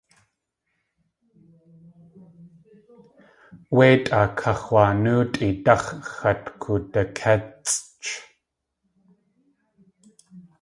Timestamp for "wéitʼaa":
3.75-4.27